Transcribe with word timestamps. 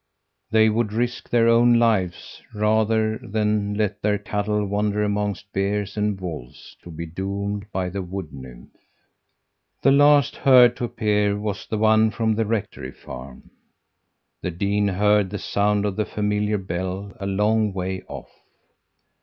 'They 0.49 0.67
would 0.67 0.91
risk 0.91 1.29
their 1.29 1.47
own 1.47 1.77
lives 1.77 2.41
rather 2.55 3.19
than 3.19 3.75
let 3.75 4.01
their 4.01 4.17
cattle 4.17 4.65
wander 4.65 5.03
amongst 5.03 5.53
bears 5.53 5.95
and 5.95 6.19
wolves, 6.19 6.75
to 6.81 6.89
be 6.89 7.05
doomed 7.05 7.71
by 7.71 7.87
the 7.87 8.01
Wood 8.01 8.33
nymph!' 8.33 8.71
"The 9.83 9.91
last 9.91 10.37
herd 10.37 10.75
to 10.77 10.85
appear 10.85 11.37
was 11.37 11.67
the 11.67 11.77
one 11.77 12.09
from 12.09 12.33
the 12.33 12.47
rectory 12.47 12.89
farm. 12.91 13.51
The 14.41 14.49
dean 14.49 14.87
heard 14.87 15.29
the 15.29 15.37
sound 15.37 15.85
of 15.85 15.95
the 15.95 16.05
familiar 16.07 16.57
bell 16.57 17.13
a 17.19 17.27
long 17.27 17.71
way 17.71 18.01
off. 18.07 18.31